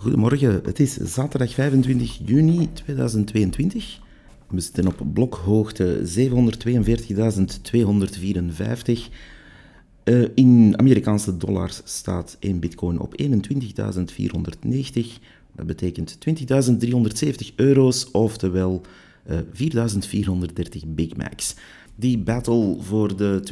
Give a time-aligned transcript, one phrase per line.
[0.00, 3.98] Goedemorgen, het is zaterdag 25 juni 2022.
[4.48, 6.12] We zitten op blokhoogte 742.254.
[10.04, 13.28] Uh, in Amerikaanse dollars staat 1 bitcoin op 21.490.
[15.56, 18.82] Dat betekent 20.370 euro's, oftewel
[19.30, 21.54] uh, 4.430 Big Macs.
[22.00, 23.42] Die battle voor de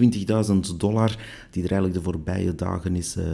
[0.72, 1.16] 20.000 dollar,
[1.50, 3.24] die er eigenlijk de voorbije dagen is uh,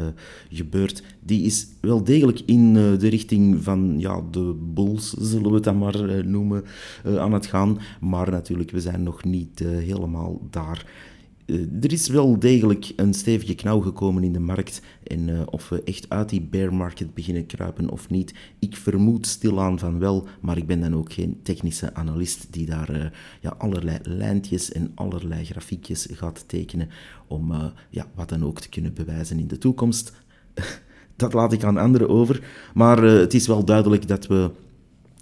[0.50, 5.54] gebeurd, die is wel degelijk in uh, de richting van ja, de bulls, zullen we
[5.54, 6.64] het dan maar uh, noemen,
[7.04, 7.78] aan het gaan.
[8.00, 10.87] Maar natuurlijk, we zijn nog niet helemaal daar.
[11.46, 14.82] Uh, er is wel degelijk een stevige knauw gekomen in de markt.
[15.02, 19.26] En uh, of we echt uit die bear market beginnen kruipen of niet, ik vermoed
[19.26, 20.26] stilaan van wel.
[20.40, 23.04] Maar ik ben dan ook geen technische analist die daar uh,
[23.40, 26.88] ja, allerlei lijntjes en allerlei grafiekjes gaat tekenen.
[27.26, 30.12] Om ja, wat dan ook te kunnen bewijzen in de toekomst.
[31.16, 32.46] dat laat ik aan anderen over.
[32.74, 34.51] Maar het is wel duidelijk dat we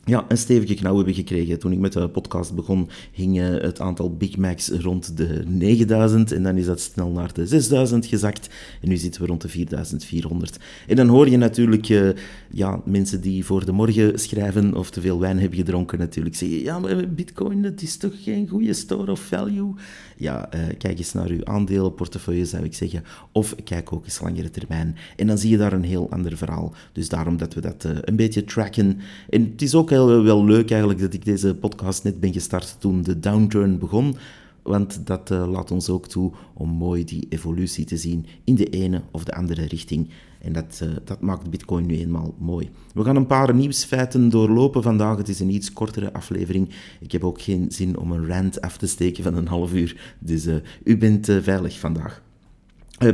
[0.04, 1.58] ja, een stevige knauw hebben gekregen.
[1.58, 6.42] Toen ik met de podcast begon, ging het aantal Big Macs rond de 9000 en
[6.42, 8.48] dan is dat snel naar de 6000 gezakt
[8.80, 10.56] en nu zitten we rond de 4400.
[10.86, 12.08] En dan hoor je natuurlijk uh,
[12.50, 16.62] ja, mensen die voor de morgen schrijven of te veel wijn hebben gedronken natuurlijk zeggen,
[16.62, 19.74] ja, maar bitcoin, dat is toch geen goede store of value?
[20.16, 24.50] Ja, uh, kijk eens naar uw aandelenportefeuille, zou ik zeggen, of kijk ook eens langere
[24.50, 24.96] termijn.
[25.16, 26.74] En dan zie je daar een heel ander verhaal.
[26.92, 29.00] Dus daarom dat we dat een beetje tracken.
[29.28, 33.02] En het is ook wel leuk eigenlijk dat ik deze podcast net ben gestart toen
[33.02, 34.16] de downturn begon.
[34.62, 38.66] Want dat uh, laat ons ook toe om mooi die evolutie te zien in de
[38.66, 40.08] ene of de andere richting.
[40.40, 42.70] En dat, uh, dat maakt Bitcoin nu eenmaal mooi.
[42.94, 45.16] We gaan een paar nieuwsfeiten doorlopen vandaag.
[45.16, 46.68] Het is een iets kortere aflevering.
[47.00, 50.14] Ik heb ook geen zin om een rant af te steken van een half uur.
[50.18, 50.54] Dus uh,
[50.84, 52.22] u bent veilig vandaag.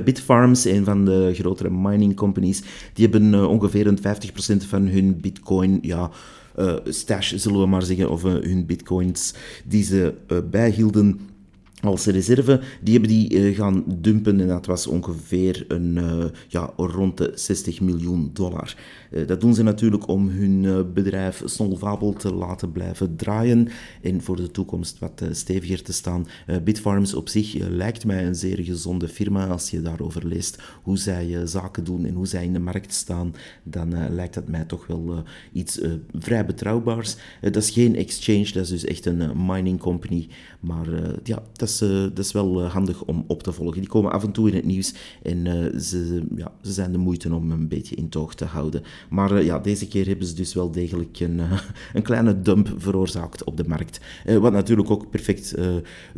[0.04, 2.62] Bitfarms, een van de grotere mining companies,
[2.92, 6.10] die hebben ongeveer een 50% van hun bitcoin ja,
[6.84, 11.20] stash, zullen we maar zeggen, of uh, hun bitcoins die ze uh, bijhielden
[11.82, 15.98] als reserve, die hebben die gaan dumpen en dat was ongeveer een,
[16.48, 18.76] ja, rond de 60 miljoen dollar.
[19.10, 23.68] Eh, dat doen ze natuurlijk om hun eh, bedrijf solvabel te laten blijven draaien
[24.02, 26.26] en voor de toekomst wat eh, steviger te staan.
[26.64, 29.46] Bitfarms op zich lijkt mij een zeer gezonde firma.
[29.46, 33.34] Als je daarover leest hoe zij zaken doen en hoe zij in de markt staan,
[33.62, 35.22] dan lijkt dat mij toch wel
[35.52, 35.80] iets
[36.12, 37.16] vrij betrouwbaars.
[37.40, 40.28] dat is geen exchange, dat is dus echt een mining company.
[40.60, 40.86] Maar
[41.22, 43.80] ja, dat is, dat is wel handig om op te volgen.
[43.80, 45.46] Die komen af en toe in het nieuws en
[45.80, 48.82] ze, ja, ze zijn de moeite om een beetje in toog te houden.
[49.10, 51.40] Maar ja, deze keer hebben ze dus wel degelijk een,
[51.94, 54.00] een kleine dump veroorzaakt op de markt.
[54.40, 55.54] Wat natuurlijk ook perfect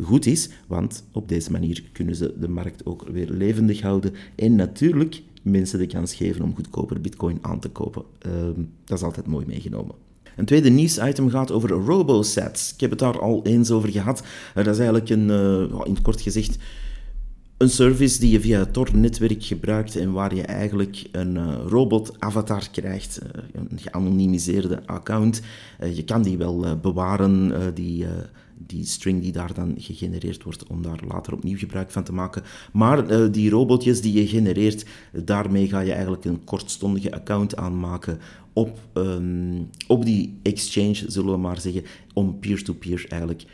[0.01, 4.13] goed is, want op deze manier kunnen ze de markt ook weer levendig houden.
[4.35, 8.03] En natuurlijk mensen de kans geven om goedkoper bitcoin aan te kopen.
[8.19, 9.95] Ehm, dat is altijd mooi meegenomen.
[10.35, 12.73] Een tweede nieuwsitem gaat over RoboSats.
[12.73, 14.23] Ik heb het daar al eens over gehad.
[14.53, 15.29] dat is eigenlijk een,
[15.83, 16.57] in het kort gezegd,
[17.57, 22.69] een service die je via het Tor-netwerk gebruikt en waar je eigenlijk een uh, robot-avatar
[22.71, 23.19] krijgt,
[23.53, 25.41] een geanonimiseerde account.
[25.93, 28.05] Je kan die wel bewaren, die,
[28.65, 32.43] die string die daar dan gegenereerd wordt, om daar later opnieuw gebruik van te maken.
[32.73, 38.19] Maar die robotjes die je genereert, daarmee ga je eigenlijk een kortstondige account aanmaken
[38.53, 41.83] op, um, op die exchange, zullen we maar zeggen,
[42.13, 43.45] om peer-to-peer -peer eigenlijk...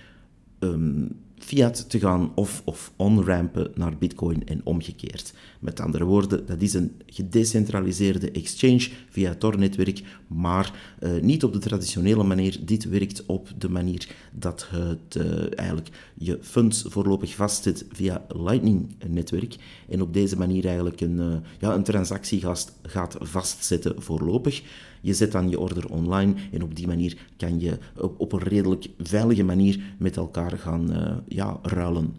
[0.59, 5.33] Um, fiat te gaan of, of on-rampen naar bitcoin en omgekeerd.
[5.59, 11.59] Met andere woorden, dat is een gedecentraliseerde exchange via Tor-netwerk, maar uh, niet op de
[11.59, 12.59] traditionele manier.
[12.65, 19.55] Dit werkt op de manier dat het uh, eigenlijk je funds voorlopig vastzet via Lightning-netwerk
[19.89, 22.43] en op deze manier eigenlijk een, uh, ja, een transactie
[22.81, 24.61] gaat, vastzetten voorlopig.
[25.01, 27.77] Je zet dan je order online en op die manier kan je
[28.17, 30.89] op, een redelijk veilige manier met elkaar gaan
[31.27, 32.15] ja, ruilen.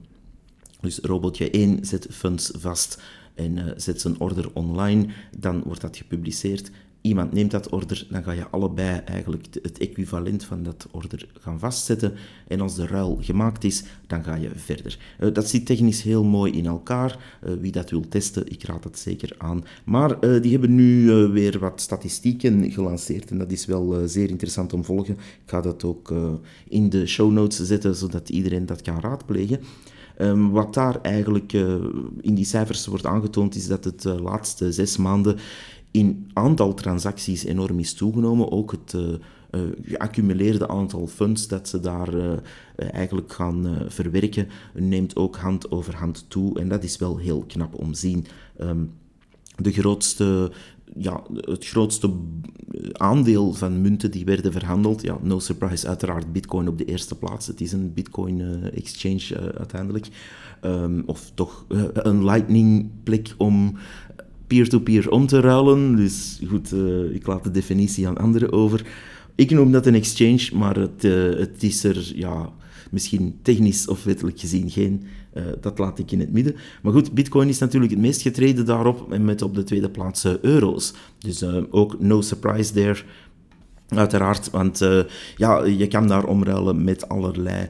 [0.81, 3.03] Dus robotje 1 zet funds vast
[3.35, 5.07] en zet zijn order online,
[5.39, 6.71] dan wordt dat gepubliceerd
[7.09, 11.59] iemand neemt dat order, dan ga je allebei eigenlijk het equivalent van dat order gaan
[11.59, 12.13] vastzetten.
[12.49, 14.99] En als de ruil gemaakt is, dan ga je verder.
[15.21, 17.39] Uh, dat zit technisch heel mooi in elkaar.
[17.45, 19.65] Uh, wie dat wil testen, ik raad dat zeker aan.
[19.85, 24.73] Maar uh, die hebben nu weer wat statistieken gelanceerd en dat is wel zeer interessant
[24.73, 25.15] om te volgen.
[25.15, 26.15] Ik ga dat ook
[26.69, 29.61] in de show notes zetten, zodat iedereen dat kan raadplegen.
[30.21, 31.53] Um, wat daar eigenlijk
[32.21, 35.37] in die cijfers wordt aangetoond, is dat het uh, laatste zes maanden
[35.99, 38.51] in aantal transacties enorm is toegenomen.
[38.51, 42.33] Ook het uh, geaccumuleerde aantal funds dat ze daar uh,
[42.77, 46.59] eigenlijk gaan verwerken, neemt ook hand over hand toe.
[46.59, 48.27] En dat is wel heel knap om te zien.
[48.61, 48.93] Um,
[49.57, 50.51] de grootste
[50.97, 52.11] ja, het grootste
[52.93, 55.03] aandeel van munten die werden verhandeld.
[55.03, 57.47] Ja, no surprise, uiteraard Bitcoin op de eerste plaats.
[57.47, 60.09] Het is een Bitcoin-exchange uiteindelijk.
[60.61, 63.77] Ehm, of toch een Lightning-plek om
[64.49, 65.97] peer-to-peer om te ruilen.
[65.97, 66.73] Dus goed,
[67.13, 68.87] ik laat de definitie aan anderen over.
[69.35, 71.03] Ik noem dat een exchange, maar het,
[71.39, 72.53] het is er ja,
[72.91, 75.03] misschien technisch of wettelijk gezien geen.
[75.35, 76.55] Uh, dat laat ik in het midden.
[76.83, 80.27] Maar goed, Bitcoin is natuurlijk het meest getreden daarop en met op de tweede plaats
[80.43, 80.95] euro's.
[81.19, 83.03] Dus ook no surprise there.
[83.89, 84.79] Uiteraard, want
[85.37, 87.69] ja, je kan daar omruilen met allerlei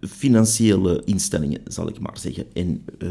[0.00, 2.44] financiële instellingen, zal ik maar zeggen.
[2.52, 3.10] En uh,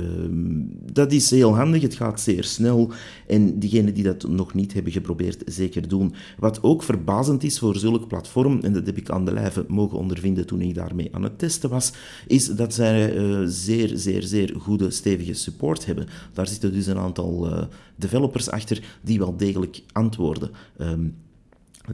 [0.94, 2.92] dat is heel handig, het gaat zeer snel.
[3.28, 6.14] En diegenen die dat nog niet hebben geprobeerd, zeker doen.
[6.38, 9.98] Wat ook verbazend is voor zulk platform, en dat heb ik aan de lijve mogen
[9.98, 11.92] ondervinden toen ik daarmee aan het testen was,
[12.28, 16.08] is dat zij uh, zeer, zeer, zeer goede, stevige support hebben.
[16.34, 17.64] Daar zitten dus een aantal uh,
[17.96, 20.50] developers achter die wel degelijk antwoorden.
[20.82, 21.16] Um,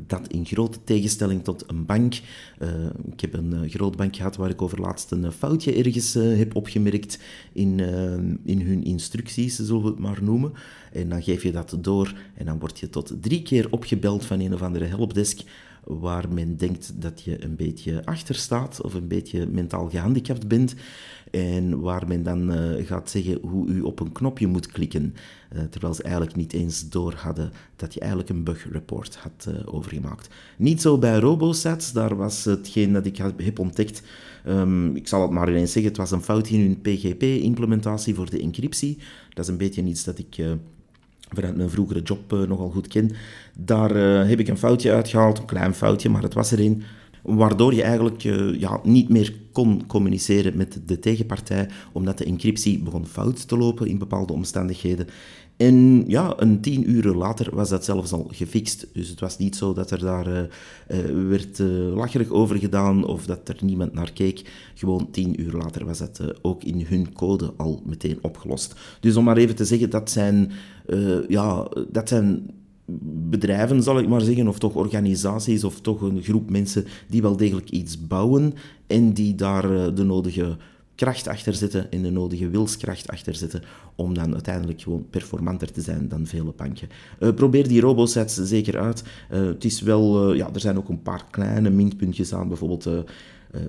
[0.02, 2.14] dat in grote tegenstelling tot een bank.
[2.60, 2.70] Uh,
[3.12, 6.56] ik heb een uh, groot bank gehad waar ik over laatst een foutje ergens heb
[6.56, 7.20] opgemerkt
[7.52, 7.80] in,
[8.46, 10.54] in hun instructies, zullen we het maar noemen.
[10.92, 14.40] En dan geef je dat door en dan word je tot drie keer opgebeld van
[14.40, 15.42] een of andere helpdesk
[15.86, 20.76] waar men denkt dat je een beetje achter staat of een beetje mentaal gehandicapt bent.
[21.32, 25.16] En waar men dan uh, gaat zeggen hoe u op een knopje moet klikken.
[25.56, 29.48] Uh, terwijl ze eigenlijk niet eens door hadden dat je eigenlijk een bug report had
[29.48, 30.28] uh, overgemaakt.
[30.58, 34.04] Niet zo bij RoboSats, daar was hetgeen dat ik heb ontdekt.
[34.48, 38.30] Um, ik zal het maar ineens zeggen, het was een fout in hun PGP-implementatie voor
[38.30, 38.98] de encryptie.
[39.30, 40.38] Dat is een beetje iets dat ik
[41.34, 43.12] vanuit mijn vroegere job uh, nogal goed ken.
[43.58, 46.84] Daar uh, heb ik een foutje uitgehaald, een klein foutje, maar het was erin.
[47.22, 52.80] Waardoor je eigenlijk uh, ja, niet meer kon communiceren met de tegenpartij, omdat de encryptie
[52.80, 55.08] begon fout te lopen in bepaalde omstandigheden.
[55.64, 58.88] En ja, een tien uur later was dat zelfs al gefixt.
[58.94, 63.06] Dus het was niet zo dat er daar uh, uh, werd uh, lacherig over gedaan
[63.06, 64.52] of dat er niemand naar keek.
[64.74, 68.76] Gewoon tien uur later was dat ook in hun code al meteen opgelost.
[69.00, 70.52] Dus om maar even te zeggen, dat zijn,
[71.28, 72.50] ja, dat zijn
[73.30, 77.38] bedrijven, zal ik maar zeggen, of toch organisaties, of toch een groep mensen die wel
[77.38, 78.54] degelijk iets bouwen
[78.88, 80.58] en die daar de nodige
[81.04, 83.64] kracht achter zitten en de nodige wilskracht achter zitten
[83.96, 86.90] om dan uiteindelijk gewoon performanter te zijn dan vele banken.
[87.20, 89.04] Uh, probeer die robosets zeker uit.
[89.32, 92.90] Uh, het is wel, uh, ja, er zijn ook een paar kleine minpuntjes aan, bijvoorbeeld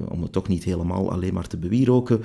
[0.08, 2.20] om het toch niet helemaal alleen maar te bewieroken.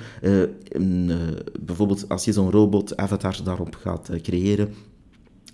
[1.60, 4.74] bijvoorbeeld als je zo'n robot-avatar daarop gaat creëren,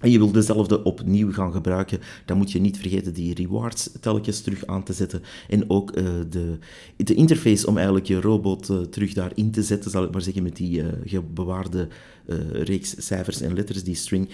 [0.00, 4.40] en je wil dezelfde opnieuw gaan gebruiken, dan moet je niet vergeten die rewards telkens
[4.40, 5.22] terug aan te zetten.
[5.48, 6.58] En ook uh, de,
[6.96, 10.42] de interface om eigenlijk je robot uh, terug daarin te zetten, zal ik maar zeggen,
[10.42, 11.88] met die uh, bewaarde
[12.52, 14.28] reeks cijfers en letters, die string,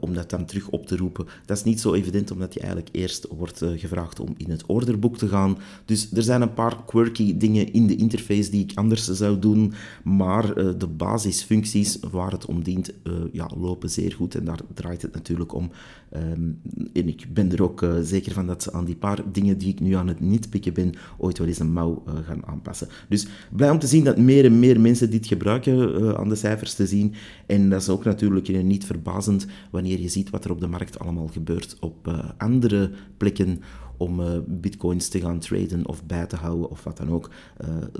[0.00, 1.26] om dat dan terug op te roepen.
[1.44, 5.18] Dat is niet zo evident, omdat je eigenlijk eerst wordt gevraagd om in het orderboek
[5.18, 5.58] te gaan.
[5.84, 9.72] Dus er zijn een paar quirky dingen in de interface die ik anders zou doen,
[10.04, 12.92] maar de basisfuncties waar het om dient,
[13.32, 15.70] ja, lopen zeer goed en daar draait het natuurlijk om.
[16.16, 16.60] Um,
[16.92, 19.68] en ik ben er ook uh, zeker van dat ze aan die paar dingen die
[19.68, 22.88] ik nu aan het niet pikken ben, ooit wel eens een mouw uh, gaan aanpassen.
[23.08, 26.34] Dus blij om te zien dat meer en meer mensen dit gebruiken, uh, aan de
[26.34, 27.14] cijfers te zien.
[27.46, 30.98] En dat is ook natuurlijk niet verbazend wanneer je ziet wat er op de markt
[30.98, 33.60] allemaal gebeurt op andere plekken
[33.96, 37.30] om bitcoins te gaan traden of bij te houden of wat dan ook,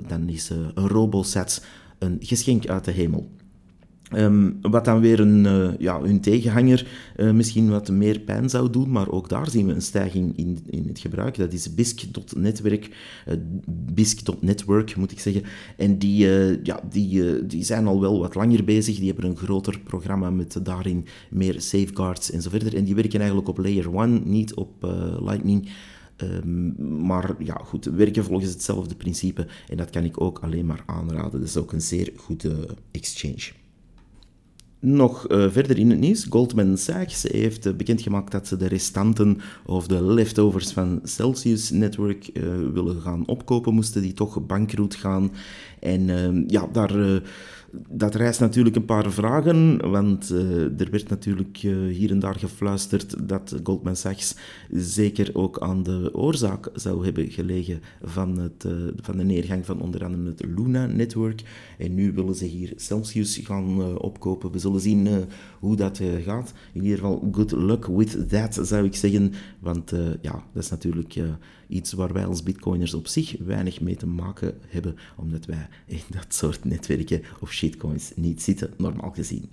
[0.07, 1.61] dan is een RoboSats
[1.97, 3.29] een geschenk uit de hemel.
[4.15, 6.87] Um, wat dan weer een, uh, ja, hun tegenhanger
[7.17, 10.59] uh, misschien wat meer pijn zou doen, maar ook daar zien we een stijging in,
[10.69, 11.37] in het gebruik.
[11.37, 13.39] Dat is BISC.netwerk, uh, eh,
[13.93, 15.43] BISC.network moet ik zeggen.
[15.77, 16.27] En die,
[16.63, 20.59] ja, die, die zijn al wel wat langer bezig, die hebben een groter programma met
[20.63, 22.75] daarin meer safeguards en zo verder.
[22.75, 24.71] En die werken eigenlijk op layer 1, niet op
[25.19, 25.69] Lightning.
[26.17, 29.47] Um, maar ja, goed, werken volgens hetzelfde principe.
[29.67, 31.39] En dat kan ik ook alleen maar aanraden.
[31.39, 33.51] Dat is ook een zeer goede exchange.
[34.81, 39.37] Nog uh, verder in het nieuws, Goldman Sachs heeft uh, bekendgemaakt dat ze de restanten
[39.65, 42.43] of de leftovers van Celsius Network uh,
[42.73, 45.31] willen gaan opkopen, moesten die toch bankroet gaan.
[45.79, 47.21] En ehm, ja, daar
[47.89, 52.35] dat rijst natuurlijk een paar vragen, want uh, er werd natuurlijk uh, hier en daar
[52.35, 54.35] gefluisterd dat Goldman Sachs
[54.71, 59.81] zeker ook aan de oorzaak zou hebben gelegen van, het, uh, van de neergang van
[59.81, 61.41] onder andere het Luna-netwerk.
[61.77, 64.51] En nu willen ze hier Celsius gaan opkopen.
[64.51, 65.07] We zullen zien
[65.59, 66.53] hoe dat gaat.
[66.73, 69.33] In ieder geval, good luck with that, zou ik zeggen.
[69.59, 71.17] Want ja, dat is natuurlijk
[71.67, 76.01] iets waar wij als bitcoiners op zich weinig mee te maken hebben, omdat wij in
[76.09, 79.49] dat soort netwerken of shitcoins niet zitten, normaal gezien.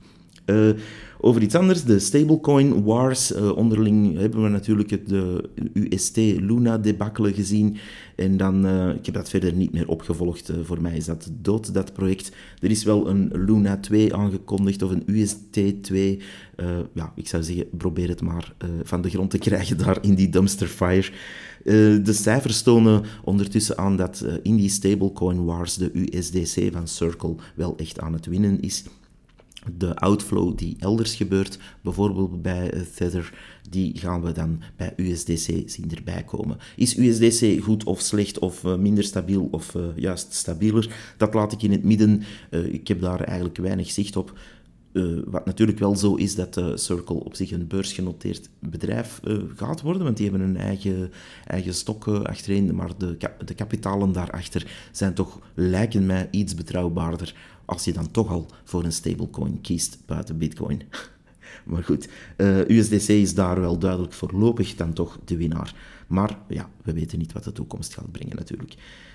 [1.20, 3.34] Over iets anders, de stablecoin wars.
[3.34, 7.76] onderling hebben we natuurlijk het de UST Luna debakkelen gezien.
[8.16, 10.52] En dan, uh, ik heb dat verder niet meer opgevolgd.
[10.62, 12.32] Voor mij is dat dood, dat project.
[12.60, 16.20] Er is wel een Luna 2 aangekondigd, of een UST 2.
[16.56, 20.14] Uh, ja, ik zou zeggen, probeer het maar van de grond te krijgen daar in
[20.14, 21.10] die dumpster fire.
[22.02, 27.76] de cijfers tonen ondertussen aan dat in die stablecoin wars de USDC van Circle wel
[27.76, 28.84] echt aan het winnen is
[29.76, 33.32] de outflow die elders gebeurt, bijvoorbeeld bij Tether,
[33.70, 36.56] die gaan we dan bij USDC zien erbij komen.
[36.76, 41.14] Is USDC goed of slecht of uh, minder stabiel of uh, juist stabieler?
[41.16, 42.22] Dat laat ik in het midden.
[42.50, 44.38] Uh, ik heb daar eigenlijk weinig zicht op.
[45.24, 49.20] wat natuurlijk wel zo is dat Circle op zich een beursgenoteerd bedrijf
[49.56, 51.10] gaat worden, want die hebben een eigen,
[51.46, 57.34] eigen stok achterin, maar de, de kapitalen daarachter zijn toch, lijken mij, iets betrouwbaarder
[57.66, 60.82] als je dan toch al voor een stablecoin kiest buiten Bitcoin.
[61.64, 65.74] maar goed, eh, USDC is daar wel duidelijk voorlopig dan toch de winnaar.
[66.06, 68.74] Maar ja, we weten niet wat de toekomst gaat brengen natuurlijk.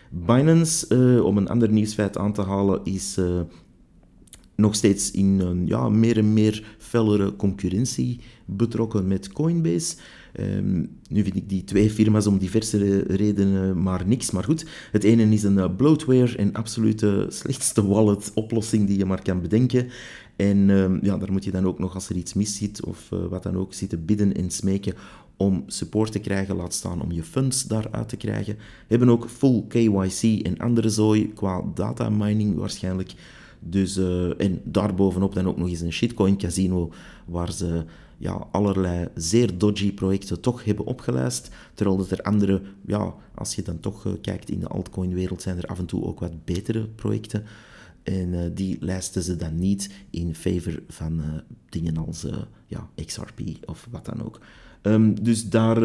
[0.10, 3.42] Binance, uh, om een ander nieuwsfeit aan te halen, is uh,
[4.56, 9.96] nog steeds in een ja, meer en meer fellere concurrentie betrokken met Coinbase.
[10.40, 14.32] Um, nu vind ik die twee firma's om diverse redenen maar niks.
[14.32, 19.22] Maar goed, het ene is een uh, bloatware en absolute slechtste wallet-oplossing die je maar
[19.22, 19.88] kan bedenken.
[20.36, 23.10] En um, ja, daar moet je dan ook nog, als er iets mis zit of
[23.14, 24.94] uh, wat dan ook, zitten bidden en smeken
[25.38, 28.56] om support te krijgen, laat staan om je funds daaruit te krijgen.
[28.56, 33.14] We hebben ook full KYC en andere zooi qua data mining waarschijnlijk.
[33.60, 36.92] Dus, uh, en daarbovenop dan ook nog eens een shitcoin casino
[37.26, 37.86] waar ze
[38.22, 41.50] ja, allerlei zeer dodgy projecten toch hebben opgelijst.
[41.74, 45.66] Terwijl er andere, ja, als je dan toch uh, kijkt in de altcoin-wereld, zijn er
[45.66, 47.44] af en toe ook wat betere projecten.
[48.04, 51.26] En uh, die lijsten ze dan niet in favor van uh,
[51.70, 52.26] dingen als
[52.68, 54.40] ja, XRP of wat dan ook.
[54.82, 55.84] Um, dus daar,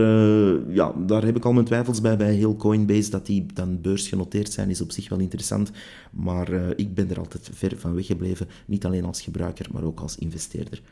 [0.73, 3.11] ja, daar heb ik al mijn twijfels bij, bij heel Coinbase.
[3.11, 5.71] Dat die dan beursgenoteerd zijn, is op zich wel interessant.
[6.11, 8.49] Maar ik ben er altijd ver van weggebleven.
[8.67, 10.83] Niet alleen als gebruiker, maar ook als investeerder.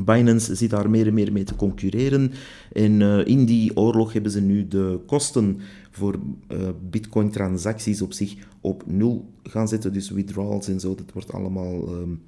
[0.00, 2.32] Binance zit daar meer en meer mee te concurreren.
[2.72, 6.18] En uh, in die oorlog hebben ze nu de kosten voor
[6.48, 6.58] uh,
[6.90, 9.92] Bitcoin-transacties op zich op nul gaan zetten.
[9.92, 12.20] Dus withdrawals en zo, dat wordt allemaal um,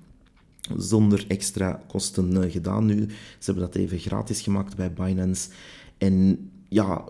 [0.76, 3.06] zonder extra kosten uh, gedaan nu.
[3.38, 5.48] Ze hebben dat even gratis gemaakt bij Binance.
[5.98, 7.04] En ja,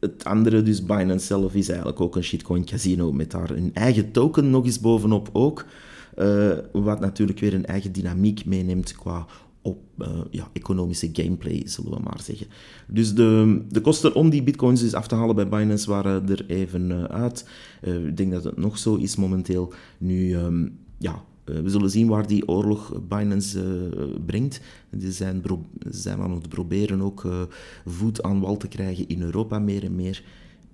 [0.00, 4.10] het andere, dus Binance zelf, is eigenlijk ook een shitcoin casino met daar een eigen
[4.10, 5.66] token nog eens bovenop ook.
[6.72, 9.26] wat natuurlijk weer een eigen dynamiek meeneemt qua
[9.66, 12.46] op uh, ja, economische gameplay, zullen we maar zeggen.
[12.88, 16.46] Dus de, de kosten om die bitcoins dus af te halen bij Binance waren er
[16.46, 17.48] even uh, uit.
[17.82, 19.72] Uh, ik denk dat het nog zo is momenteel.
[19.98, 23.90] Nu, um, ja, we zullen zien waar die oorlog Binance
[24.26, 24.60] brengt.
[25.00, 25.42] Ze zijn,
[25.88, 27.28] zijn aan het proberen ook
[27.84, 30.22] voet aan wal te krijgen in Europa meer en meer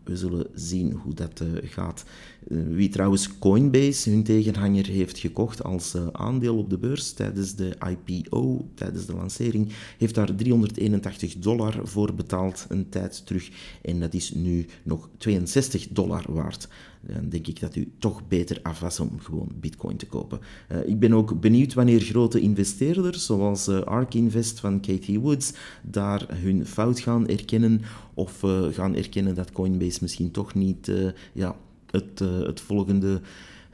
[0.05, 2.05] we zullen zien hoe dat uh, gaat.
[2.49, 7.55] Uh, wie trouwens Coinbase, hun tegenhanger, heeft gekocht als uh, aandeel op de beurs tijdens
[7.55, 13.51] de IPO, tijdens de lancering, heeft daar 381 dollar voor betaald een tijd terug.
[13.83, 16.69] En dat is nu nog 62 dollar waard
[17.07, 20.41] dan denk ik dat u toch beter af was om gewoon bitcoin te kopen.
[20.73, 25.53] Uh, ik ben ook benieuwd wanneer grote investeerders, zoals uh, ARK Invest van Katie Woods,
[25.83, 27.83] daar hun fout gaan erkennen
[28.15, 30.93] of uh, gaan erkennen dat Coinbase misschien toch niet
[31.33, 31.57] ja,
[31.91, 33.21] het, het volgende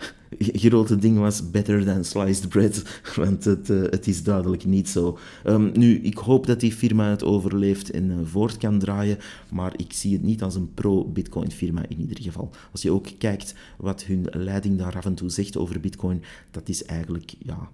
[0.62, 2.82] grote ding was better than sliced bread,
[3.16, 5.18] want het, uh, het is duidelijk niet zo.
[5.46, 9.18] Um, nu, ik hoop dat die firma het overleeft en uh, voort kan draaien,
[9.50, 12.50] maar ik zie het niet als een pro-Bitcoin firma in ieder geval.
[12.72, 16.68] Als je ook kijkt wat hun leiding daar af en toe zegt over Bitcoin, dat
[16.68, 17.68] is eigenlijk, ja...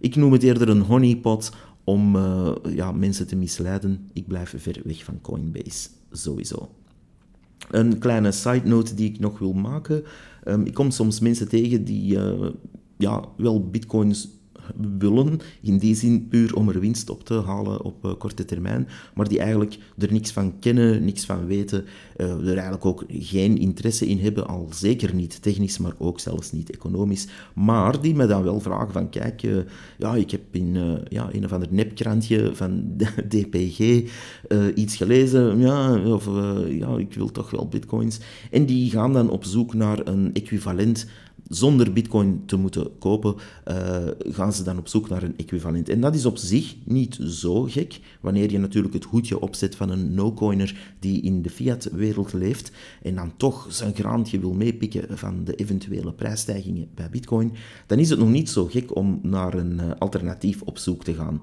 [0.00, 1.50] Ik noem het eerder een honeypot
[1.84, 4.10] om uh, ja, mensen te misleiden.
[4.12, 6.70] Ik blijf ver weg van Coinbase, sowieso.
[7.70, 10.04] Een kleine side note die ik nog wil maken.
[10.44, 12.48] Um, ik kom soms mensen tegen die uh,
[12.98, 14.28] ja, wel bitcoins
[14.98, 18.88] willen, in die zin puur om er winst op te halen op uh, korte termijn,
[19.14, 21.84] maar die eigenlijk er niks van kennen, niks van weten,
[22.16, 26.52] uh, er eigenlijk ook geen interesse in hebben, al zeker niet technisch, maar ook zelfs
[26.52, 29.56] niet economisch, maar die me dan wel vragen van, kijk, uh,
[29.98, 30.76] ja, ik heb in
[31.08, 32.84] ja, een of ander nepkrantje van
[33.28, 34.02] DPG
[34.74, 36.28] iets gelezen, ja, of
[36.68, 38.18] ja, ik wil toch wel bitcoins,
[38.50, 41.06] en die gaan dan op zoek naar een equivalent
[41.50, 43.34] zonder bitcoin te moeten kopen,
[43.68, 43.74] uh,
[44.22, 45.88] gaan ze dan op zoek naar een equivalent.
[45.88, 49.90] En dat is op zich niet zo gek, wanneer je natuurlijk het hoedje opzet van
[49.90, 55.44] een no-coiner die in de fiat-wereld leeft en dan toch zijn graantje wil meepikken van
[55.44, 57.52] de eventuele prijsstijgingen bij bitcoin,
[57.86, 61.14] dan is het nog niet zo gek om naar een uh, alternatief op zoek te
[61.14, 61.40] gaan.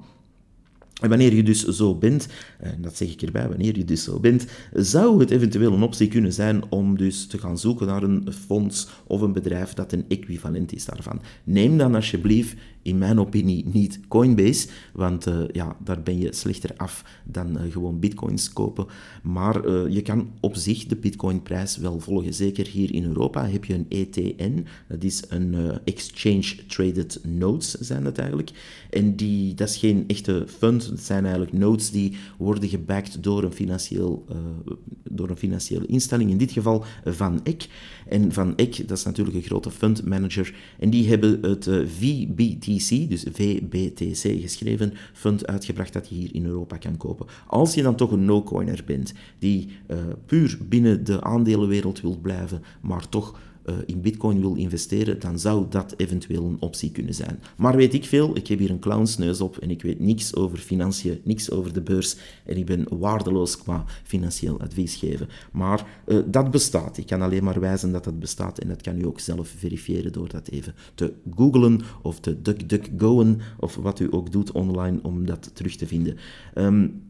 [1.01, 2.27] En wanneer je dus zo bent,
[2.59, 6.07] en dat zeg ik erbij, wanneer je dus zo bent, zou het eventueel een optie
[6.07, 10.05] kunnen zijn om dus te gaan zoeken naar een fonds of een bedrijf dat een
[10.07, 11.21] equivalent is daarvan.
[11.43, 12.55] Neem dan alsjeblieft
[12.87, 17.71] in mijn opinie niet Coinbase, want uh, ja, daar ben je slechter af dan uh,
[17.71, 18.85] gewoon bitcoins kopen.
[19.23, 22.33] Maar uh, je kan op zich de bitcoinprijs wel volgen.
[22.33, 28.03] Zeker hier in Europa heb je een ETN, dat is een Exchange Traded Notes zijn
[28.03, 28.51] dat eigenlijk.
[28.89, 33.43] En die, dat is geen echte fund, het zijn eigenlijk notes die worden gebacked door
[33.43, 34.25] een, financieel,
[35.03, 37.67] door een financiële instelling, in dit geval Van Eck.
[38.07, 42.76] En Van Eck, dat is natuurlijk een grote fund manager, en die hebben het VBT
[43.09, 47.25] dus VBTC geschreven, fund uitgebracht dat je hier in Europa kan kopen.
[47.47, 52.63] Als je dan toch een no-coiner bent, die uh, puur binnen de aandelenwereld wil blijven,
[52.81, 57.39] maar toch uh, in bitcoin wil investeren, dan zou dat eventueel een optie kunnen zijn.
[57.57, 60.57] Maar weet ik veel, ik heb hier een clownsneus op en ik weet niks over
[60.57, 65.27] financiën, niks over de beurs en ik ben waardeloos qua financieel advies geven.
[65.51, 66.97] Maar uh, dat bestaat.
[66.97, 70.11] Ik kan alleen maar wijzen dat dat bestaat en dat kan u ook zelf verifiëren
[70.11, 75.25] door dat even te googlen of te duckduckgoen of wat u ook doet online om
[75.25, 76.17] dat terug te vinden.
[76.55, 77.05] Um,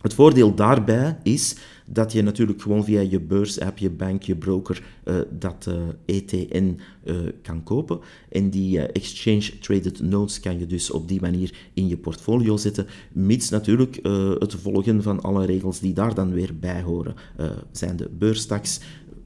[0.00, 1.56] het voordeel daarbij is
[1.92, 6.16] dat je natuurlijk gewoon via je beursapp, je bank, je broker uh, dat uh, eh,
[6.16, 8.00] ETN uh, eh, kan kopen.
[8.28, 12.86] En die Exchange Traded Notes kan je dus op die manier in je portfolio zetten,
[13.12, 13.98] mits natuurlijk
[14.38, 17.14] het volgen van alle regels die daar dan weer bij horen.
[17.72, 18.80] zijn de beurstaks,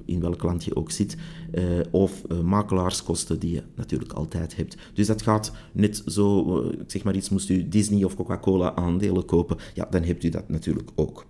[0.06, 1.16] in welk land je ook zit,
[1.54, 4.76] uh, of uh, makelaarskosten die je natuurlijk altijd hebt.
[4.94, 9.24] Dus dat gaat net zo, uh, zeg maar iets, moest u Disney of Coca-Cola aandelen
[9.24, 11.26] kopen, ja, dan hebt u dat natuurlijk ook.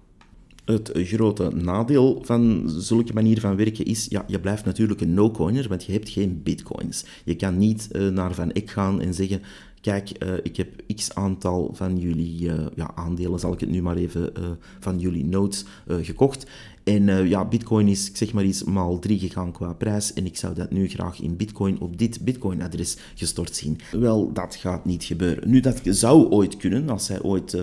[0.65, 5.69] Het grote nadeel van zulke manier van werken is, ja, je blijft natuurlijk een no-coiner,
[5.69, 7.05] want je hebt geen bitcoins.
[7.25, 9.43] Je kan niet naar Van Eck gaan en zeggen,
[9.85, 10.11] kijk,
[10.43, 14.33] ik heb x aantal van jullie ja, aandelen, zal ik het nu maar even,
[14.81, 16.47] van jullie notes gekocht.
[16.85, 20.13] En uh, ja, bitcoin is, zeg maar iets, maal 3 gegaan qua prijs.
[20.13, 23.79] En ik zou dat nu graag in bitcoin op dit bitcoin-adres gestort zien.
[23.91, 25.51] Wel, dat gaat niet gebeuren.
[25.51, 27.63] Nu, dat zou ooit kunnen, als zij ooit uh,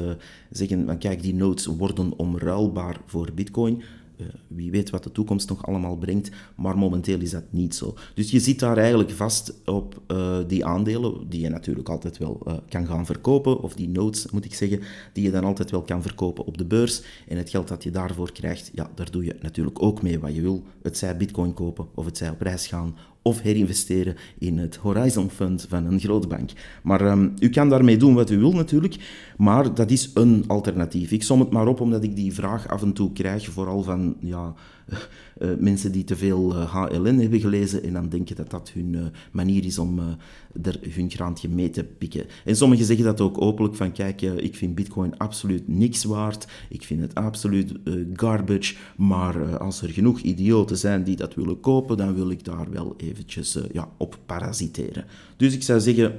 [0.52, 3.84] zeggen, van kijk, die notes worden omruilbaar voor bitcoin.
[4.22, 7.96] Eh, wie weet wat de toekomst nog allemaal brengt, maar momenteel is dat niet zo.
[8.14, 12.42] Dus je zit daar eigenlijk vast op uh, die aandelen, die je natuurlijk altijd wel
[12.48, 14.82] uh, kan gaan verkopen, of die notes moet ik zeggen,
[15.14, 17.02] die je dan altijd wel kan verkopen op de beurs.
[17.28, 20.36] En het geld dat je daarvoor krijgt, ja, daar doe je natuurlijk ook mee wat
[20.36, 20.64] je wil.
[20.82, 25.30] Het zij bitcoin kopen, of het zij op reis gaan, of herinvesteren in het Horizon
[25.30, 26.50] Fund van een grote bank.
[26.84, 28.96] Maar um, u kan daarmee doen wat u wil natuurlijk,
[29.38, 31.12] maar dat is een alternatief.
[31.12, 34.16] Ik som het maar op omdat ik die vraag af en toe krijg, vooral van
[34.20, 34.54] ja,
[35.60, 39.02] mensen die te veel HLN eh, hebben gelezen en dan denken dat dat hun uh,
[39.32, 40.00] manier is om
[40.64, 42.26] er hun graantje mee te pikken.
[42.46, 46.84] En sommigen zeggen dat ook openlijk van kijk, ik vind bitcoin absoluut niks waard, ik
[46.84, 47.72] vind het absoluut
[48.14, 52.70] garbage, maar als er genoeg idioten zijn die dat willen kopen, dan wil ik daar
[52.72, 55.06] wel eventjes ja, op parasiteren.
[55.38, 56.14] Dus ik zou zeggen...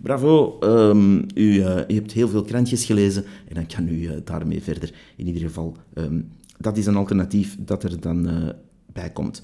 [0.00, 1.62] Bravo, um, u, u,
[1.94, 4.92] hebt heel veel krantjes gelezen en dan kan u daarmee verder.
[5.16, 6.28] In ieder geval, um,
[6.58, 8.48] dat is een alternatief dat er dan uh,
[8.92, 9.42] bij komt.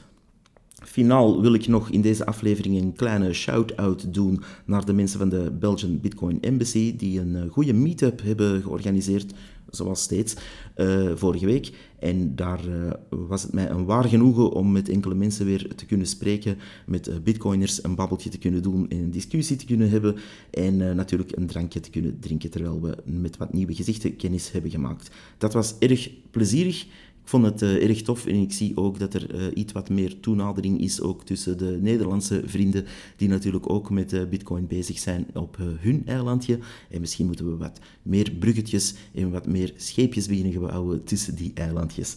[0.85, 5.29] Finaal wil ik nog in deze aflevering een kleine shout-out doen naar de mensen van
[5.29, 9.35] de Belgian Bitcoin Embassy, die een uh, goede meetup hebben georganiseerd,
[9.71, 10.35] zoals steeds,
[10.77, 11.73] uh, vorige week.
[11.99, 12.61] En daar
[13.09, 17.25] was het mij een waar genoegen om met enkele mensen weer te kunnen spreken, met
[17.25, 20.17] bitcoiners een babbeltje te kunnen doen en een discussie te kunnen hebben
[20.51, 24.71] en natuurlijk een drankje te kunnen drinken terwijl we met wat nieuwe gezichten kennis hebben
[24.71, 25.11] gemaakt.
[25.39, 26.87] Dat was erg plezierig.
[27.25, 29.91] Ik vond het uh, erg tof en ik zie ook dat er uh, iets wat
[29.91, 32.85] meer toenadering is ook tussen de Nederlandse vrienden
[33.17, 36.59] die natuurlijk ook met uh, bitcoin bezig zijn op hun eilandje.
[36.91, 41.51] En misschien moeten we wat meer bruggetjes en wat meer scheepjes beginnen bouwen tussen die
[41.55, 42.17] eilandjes.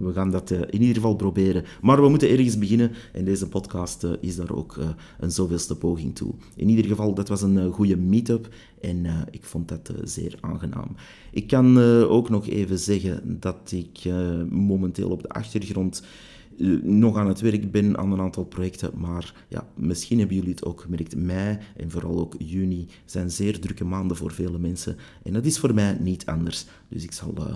[0.00, 1.64] we gaan dat in ieder geval proberen.
[1.82, 4.78] Maar we moeten ergens beginnen en deze podcast is daar ook
[5.18, 6.34] een zoveelste poging toe.
[6.54, 8.48] In ieder geval, dat was een goede meetup
[8.80, 10.96] en ik vond dat zeer aangenaam.
[11.30, 13.98] Ik kan ook nog even zeggen dat ik
[14.50, 16.02] momenteel op de achtergrond
[16.56, 18.90] uh, nog aan het werk ben aan een aantal projecten.
[18.94, 21.16] Maar ja, misschien hebben jullie het ook gemerkt.
[21.16, 24.96] Mei en vooral ook juni zijn zeer drukke maanden voor vele mensen.
[25.22, 26.66] En dat is voor mij niet anders.
[26.88, 27.54] Dus ik zal uh,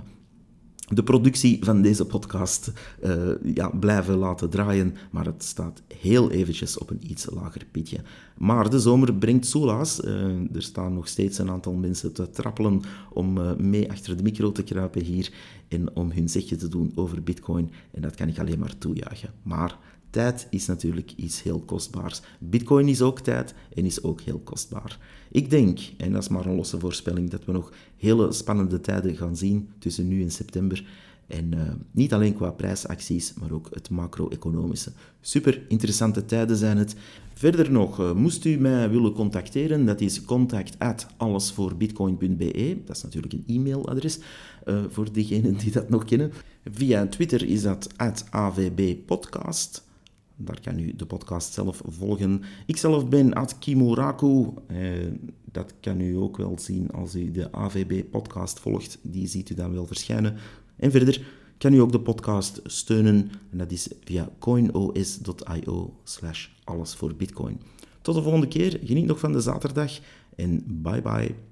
[0.93, 2.73] de productie van deze podcast
[3.05, 7.99] uh, ja, blijven laten draaien, maar het staat heel eventjes op een iets lager pitje.
[8.37, 10.05] Maar de zomer brengt soelaas.
[10.05, 14.23] Uh, er staan nog steeds een aantal mensen te trappelen om uh, mee achter de
[14.23, 15.33] micro te kruipen hier
[15.69, 17.71] en om hun zegje te doen over bitcoin.
[17.91, 19.31] En dat kan ik alleen maar toejuichen.
[19.43, 19.79] Maar
[20.11, 22.21] tijd is natuurlijk iets heel kostbaars.
[22.39, 24.99] Bitcoin is ook tijd en is ook heel kostbaar.
[25.31, 29.17] Ik denk, en dat is maar een losse voorspelling, dat we nog hele spannende tijden
[29.17, 30.85] gaan zien tussen nu en september.
[31.27, 34.93] En uh, niet alleen qua prijsacties, maar ook het macro-economische.
[35.21, 36.95] Super interessante tijden zijn het.
[37.35, 42.79] Verder nog, uh, moest u mij willen contacteren, dat is contact at allesvoorbitcoin.be.
[42.85, 44.19] Dat is natuurlijk een e-mailadres
[44.65, 46.33] uh, voor diegenen die dat nog kennen.
[46.71, 49.89] Via Twitter is dat at avbpodcast.
[50.45, 52.43] Daar kan u de podcast zelf volgen.
[52.67, 54.47] Ikzelf ben at Kimuraku.
[54.67, 54.79] Eh,
[55.53, 58.99] dat kan u ook wel zien als u de AVB-podcast volgt.
[59.03, 60.37] Die ziet u dan wel verschijnen.
[60.77, 61.23] En verder
[61.59, 63.31] kan u ook de podcast steunen.
[63.51, 67.61] En dat is via coinos.io slash alles voor bitcoin.
[68.03, 68.81] Tot de volgende keer.
[68.85, 69.99] Geniet nog van de zaterdag.
[70.37, 71.50] En bye bye.